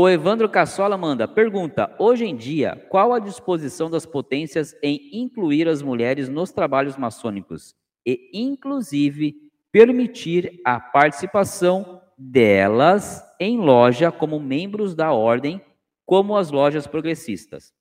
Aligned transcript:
O 0.00 0.08
Evandro 0.08 0.48
Cassola 0.48 0.96
manda, 0.96 1.26
pergunta, 1.26 1.92
hoje 1.98 2.24
em 2.24 2.36
dia, 2.36 2.86
qual 2.88 3.12
a 3.12 3.18
disposição 3.18 3.90
das 3.90 4.06
potências 4.06 4.72
em 4.80 5.10
incluir 5.12 5.66
as 5.66 5.82
mulheres 5.82 6.28
nos 6.28 6.52
trabalhos 6.52 6.96
maçônicos 6.96 7.74
e, 8.06 8.30
inclusive, 8.32 9.34
permitir 9.72 10.60
a 10.64 10.78
participação 10.78 12.00
delas 12.16 13.24
em 13.40 13.58
loja 13.58 14.12
como 14.12 14.38
membros 14.38 14.94
da 14.94 15.10
ordem, 15.10 15.60
como 16.06 16.36
as 16.36 16.52
lojas 16.52 16.86
progressistas? 16.86 17.74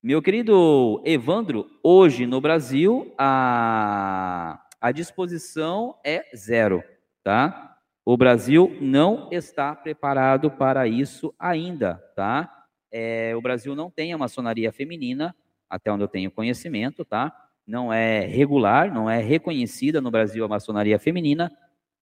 Meu 0.00 0.22
querido 0.22 1.02
Evandro, 1.04 1.66
hoje 1.82 2.24
no 2.24 2.40
Brasil 2.40 3.12
a, 3.18 4.64
a 4.80 4.92
disposição 4.92 5.98
é 6.06 6.22
zero, 6.36 6.84
tá? 7.24 7.77
O 8.10 8.16
Brasil 8.16 8.74
não 8.80 9.28
está 9.30 9.76
preparado 9.76 10.50
para 10.50 10.88
isso 10.88 11.34
ainda, 11.38 12.02
tá? 12.16 12.50
É, 12.90 13.36
o 13.36 13.42
Brasil 13.42 13.76
não 13.76 13.90
tem 13.90 14.14
a 14.14 14.16
maçonaria 14.16 14.72
feminina, 14.72 15.36
até 15.68 15.92
onde 15.92 16.04
eu 16.04 16.08
tenho 16.08 16.30
conhecimento, 16.30 17.04
tá? 17.04 17.30
Não 17.66 17.92
é 17.92 18.20
regular, 18.20 18.90
não 18.94 19.10
é 19.10 19.20
reconhecida 19.20 20.00
no 20.00 20.10
Brasil 20.10 20.42
a 20.42 20.48
maçonaria 20.48 20.98
feminina 20.98 21.52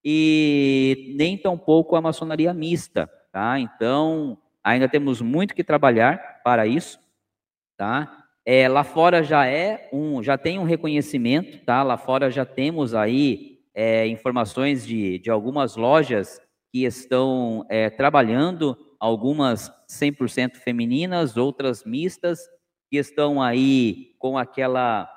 e 0.04 1.12
nem 1.18 1.36
tampouco 1.36 1.96
a 1.96 2.00
maçonaria 2.00 2.54
mista, 2.54 3.10
tá? 3.32 3.58
Então, 3.58 4.38
ainda 4.62 4.88
temos 4.88 5.20
muito 5.20 5.56
que 5.56 5.64
trabalhar 5.64 6.40
para 6.44 6.68
isso 6.68 7.00
tá? 7.76 8.24
É, 8.44 8.68
lá 8.68 8.84
fora 8.84 9.24
já 9.24 9.44
é 9.44 9.88
um, 9.92 10.22
já 10.22 10.38
tem 10.38 10.56
um 10.56 10.62
reconhecimento, 10.64 11.58
tá? 11.64 11.82
Lá 11.82 11.96
fora 11.96 12.30
já 12.30 12.44
temos 12.44 12.94
aí 12.94 13.55
é, 13.76 14.08
informações 14.08 14.86
de, 14.86 15.18
de 15.18 15.30
algumas 15.30 15.76
lojas 15.76 16.40
que 16.72 16.84
estão 16.84 17.64
é, 17.68 17.90
trabalhando, 17.90 18.74
algumas 18.98 19.70
100% 19.86 20.56
femininas, 20.56 21.36
outras 21.36 21.84
mistas, 21.84 22.40
que 22.90 22.96
estão 22.96 23.42
aí 23.42 24.14
com 24.18 24.38
aquela 24.38 25.12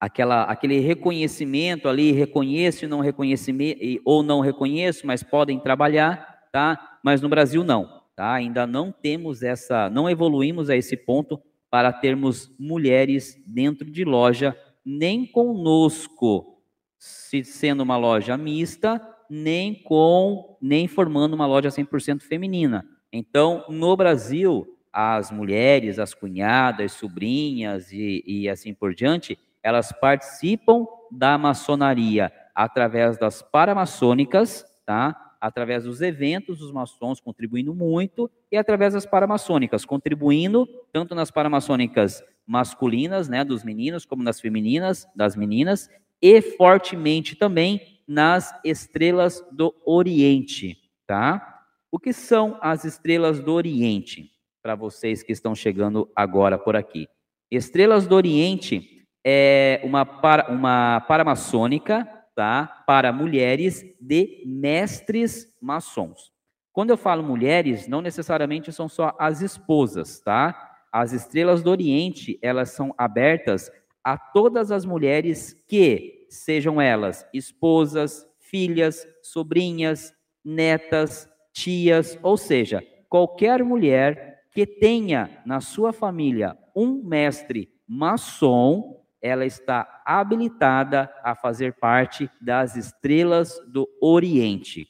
aquela 0.00 0.44
aquele 0.44 0.78
reconhecimento 0.78 1.88
ali, 1.88 2.12
reconheço 2.12 2.88
não 2.88 3.00
reconhecimento 3.00 3.80
ou 4.04 4.22
não 4.22 4.40
reconheço, 4.40 5.06
mas 5.06 5.22
podem 5.22 5.58
trabalhar, 5.60 6.48
tá? 6.52 6.98
Mas 7.02 7.20
no 7.20 7.28
Brasil 7.28 7.62
não, 7.62 8.02
tá? 8.14 8.32
Ainda 8.32 8.66
não 8.66 8.90
temos 8.90 9.42
essa, 9.42 9.90
não 9.90 10.08
evoluímos 10.08 10.70
a 10.70 10.76
esse 10.76 10.96
ponto 10.96 11.40
para 11.70 11.92
termos 11.92 12.54
mulheres 12.58 13.36
dentro 13.46 13.90
de 13.90 14.04
loja, 14.04 14.56
nem 14.84 15.26
conosco, 15.26 16.55
se 16.98 17.44
sendo 17.44 17.82
uma 17.82 17.96
loja 17.96 18.36
mista, 18.36 19.00
nem 19.28 19.74
com 19.74 20.56
nem 20.60 20.88
formando 20.88 21.34
uma 21.34 21.46
loja 21.46 21.68
100% 21.68 22.22
feminina. 22.22 22.84
Então, 23.12 23.64
no 23.68 23.96
Brasil, 23.96 24.66
as 24.92 25.30
mulheres, 25.30 25.98
as 25.98 26.14
cunhadas, 26.14 26.92
sobrinhas 26.92 27.92
e, 27.92 28.22
e 28.26 28.48
assim 28.48 28.72
por 28.72 28.94
diante, 28.94 29.38
elas 29.62 29.92
participam 29.92 30.86
da 31.10 31.36
maçonaria 31.36 32.32
através 32.54 33.18
das 33.18 33.42
paramaçônicas, 33.42 34.64
tá? 34.86 35.26
através 35.40 35.84
dos 35.84 36.00
eventos, 36.00 36.60
os 36.60 36.72
maçons 36.72 37.20
contribuindo 37.20 37.74
muito, 37.74 38.30
e 38.50 38.56
através 38.56 38.94
das 38.94 39.06
paramaçônicas, 39.06 39.84
contribuindo 39.84 40.66
tanto 40.92 41.14
nas 41.14 41.30
paramaçônicas 41.30 42.24
masculinas, 42.46 43.28
né, 43.28 43.44
dos 43.44 43.64
meninos, 43.64 44.04
como 44.04 44.22
nas 44.22 44.40
femininas, 44.40 45.06
das 45.14 45.36
meninas, 45.36 45.90
e 46.26 46.42
fortemente 46.42 47.36
também 47.36 48.00
nas 48.04 48.52
estrelas 48.64 49.40
do 49.52 49.72
Oriente, 49.84 50.76
tá? 51.06 51.62
O 51.88 52.00
que 52.00 52.12
são 52.12 52.58
as 52.60 52.84
estrelas 52.84 53.38
do 53.38 53.52
Oriente? 53.52 54.32
Para 54.60 54.74
vocês 54.74 55.22
que 55.22 55.30
estão 55.30 55.54
chegando 55.54 56.10
agora 56.16 56.58
por 56.58 56.74
aqui. 56.74 57.06
Estrelas 57.48 58.08
do 58.08 58.16
Oriente 58.16 59.06
é 59.24 59.80
uma, 59.84 60.04
para, 60.04 60.50
uma 60.50 61.00
paramaçônica 61.02 62.04
tá? 62.34 62.82
para 62.84 63.12
mulheres 63.12 63.84
de 64.00 64.42
mestres 64.44 65.46
maçons. 65.62 66.32
Quando 66.72 66.90
eu 66.90 66.96
falo 66.96 67.22
mulheres, 67.22 67.86
não 67.86 68.02
necessariamente 68.02 68.72
são 68.72 68.88
só 68.88 69.14
as 69.16 69.42
esposas, 69.42 70.18
tá? 70.18 70.74
As 70.90 71.12
estrelas 71.12 71.62
do 71.62 71.70
Oriente, 71.70 72.36
elas 72.42 72.70
são 72.70 72.92
abertas 72.98 73.70
a 74.02 74.18
todas 74.18 74.72
as 74.72 74.84
mulheres 74.84 75.52
que 75.68 76.15
sejam 76.28 76.80
elas 76.80 77.26
esposas, 77.32 78.26
filhas, 78.38 79.06
sobrinhas, 79.22 80.12
netas, 80.44 81.28
tias, 81.52 82.18
ou 82.22 82.36
seja, 82.36 82.82
qualquer 83.08 83.64
mulher 83.64 84.42
que 84.52 84.66
tenha 84.66 85.42
na 85.44 85.60
sua 85.60 85.92
família 85.92 86.56
um 86.74 87.02
mestre 87.02 87.70
maçom, 87.86 89.04
ela 89.20 89.44
está 89.44 90.02
habilitada 90.04 91.12
a 91.22 91.34
fazer 91.34 91.74
parte 91.74 92.30
das 92.40 92.76
estrelas 92.76 93.58
do 93.68 93.88
Oriente. 94.00 94.86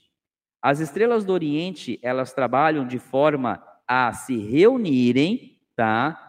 As 0.60 0.80
estrelas 0.80 1.24
do 1.24 1.32
Oriente, 1.32 1.98
elas 2.02 2.32
trabalham 2.32 2.86
de 2.86 2.98
forma 2.98 3.62
a 3.86 4.12
se 4.12 4.36
reunirem, 4.36 5.60
tá? 5.76 6.25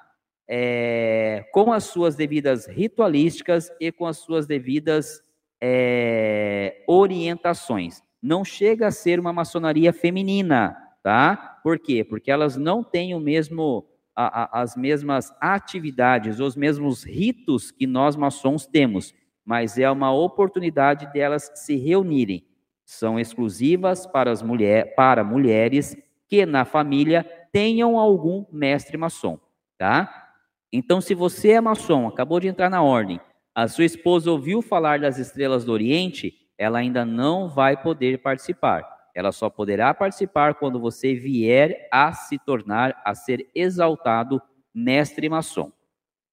É, 0.49 1.45
com 1.51 1.73
as 1.73 1.85
suas 1.85 2.15
devidas 2.15 2.67
ritualísticas 2.67 3.69
e 3.81 3.91
com 3.91 4.05
as 4.05 4.17
suas 4.17 4.47
devidas 4.47 5.21
é, 5.61 6.83
orientações. 6.87 8.01
Não 8.21 8.45
chega 8.45 8.87
a 8.87 8.91
ser 8.91 9.19
uma 9.19 9.33
maçonaria 9.33 9.91
feminina, 9.91 10.75
tá? 11.03 11.59
Por 11.63 11.77
quê? 11.77 12.03
Porque 12.03 12.31
elas 12.31 12.55
não 12.55 12.83
têm 12.83 13.13
o 13.13 13.19
mesmo 13.19 13.85
a, 14.15 14.43
a, 14.43 14.61
as 14.61 14.75
mesmas 14.75 15.31
atividades, 15.39 16.39
os 16.39 16.55
mesmos 16.55 17.03
ritos 17.03 17.69
que 17.69 17.85
nós 17.85 18.15
maçons 18.15 18.65
temos, 18.65 19.13
mas 19.45 19.77
é 19.77 19.89
uma 19.91 20.11
oportunidade 20.11 21.11
delas 21.13 21.51
se 21.53 21.75
reunirem. 21.75 22.43
São 22.83 23.19
exclusivas 23.19 24.07
para 24.07 24.31
as 24.31 24.41
mulher, 24.41 24.95
para 24.95 25.23
mulheres 25.23 25.95
que 26.27 26.45
na 26.45 26.65
família 26.65 27.23
tenham 27.51 27.99
algum 27.99 28.45
mestre 28.51 28.97
maçom, 28.97 29.39
tá? 29.77 30.26
Então, 30.71 30.99
se 30.99 31.13
você 31.13 31.51
é 31.51 31.61
maçom, 31.61 32.07
acabou 32.07 32.39
de 32.39 32.47
entrar 32.47 32.69
na 32.69 32.81
ordem, 32.81 33.19
a 33.55 33.67
sua 33.67 33.85
esposa 33.85 34.31
ouviu 34.31 34.61
falar 34.61 34.99
das 34.99 35.17
estrelas 35.17 35.65
do 35.65 35.71
Oriente, 35.71 36.33
ela 36.57 36.79
ainda 36.79 37.05
não 37.05 37.49
vai 37.49 37.81
poder 37.81 38.21
participar. 38.21 38.85
Ela 39.15 39.31
só 39.31 39.49
poderá 39.49 39.93
participar 39.93 40.55
quando 40.55 40.79
você 40.79 41.15
vier 41.15 41.87
a 41.91 42.13
se 42.13 42.37
tornar, 42.37 43.01
a 43.03 43.15
ser 43.15 43.49
exaltado 43.55 44.41
mestre 44.73 45.27
maçom. 45.27 45.71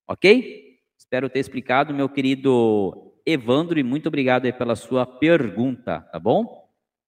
Ok? 0.06 0.80
Espero 0.98 1.30
ter 1.30 1.38
explicado, 1.38 1.94
meu 1.94 2.08
querido 2.08 3.14
Evandro, 3.24 3.78
e 3.78 3.82
muito 3.82 4.08
obrigado 4.08 4.52
pela 4.52 4.76
sua 4.76 5.06
pergunta, 5.06 6.00
tá 6.12 6.18
bom? 6.18 6.63